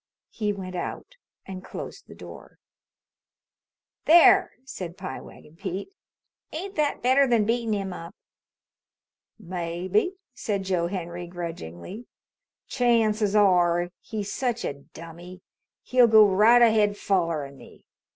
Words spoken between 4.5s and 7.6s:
said Pie Wagon Pete. "Ain't that better than